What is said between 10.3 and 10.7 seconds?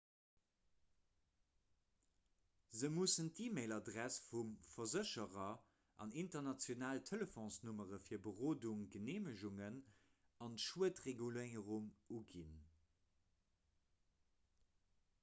an